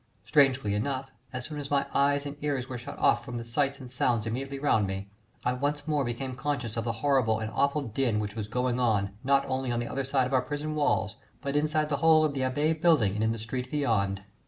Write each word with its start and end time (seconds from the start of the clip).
Strangely 0.25 0.73
enough, 0.73 1.11
as 1.31 1.45
soon 1.45 1.59
as 1.59 1.69
my 1.69 1.85
eyes 1.93 2.25
and 2.25 2.35
ears 2.43 2.67
were 2.67 2.79
shut 2.79 2.97
off 2.97 3.23
from 3.23 3.37
the 3.37 3.43
sounds 3.43 3.79
and 3.79 3.91
sights 3.91 4.25
immediately 4.25 4.57
round 4.57 4.87
me, 4.87 5.11
I 5.45 5.53
once 5.53 5.87
more 5.87 6.03
became 6.03 6.35
conscious 6.35 6.75
of 6.75 6.85
the 6.85 6.91
horrible 7.05 7.37
and 7.37 7.51
awful 7.51 7.83
din 7.83 8.19
which 8.19 8.35
was 8.35 8.47
going 8.47 8.79
on 8.79 9.11
not 9.23 9.45
only 9.45 9.71
on 9.71 9.79
the 9.79 9.87
other 9.87 10.03
side 10.03 10.25
of 10.25 10.33
our 10.33 10.41
prison 10.41 10.73
walls, 10.73 11.17
but 11.43 11.55
inside 11.55 11.89
the 11.89 11.97
whole 11.97 12.25
of 12.25 12.33
the 12.33 12.41
Abbaye 12.41 12.81
building 12.81 13.13
and 13.13 13.23
in 13.23 13.31
the 13.31 13.37
street 13.37 13.69
beyond. 13.69 14.23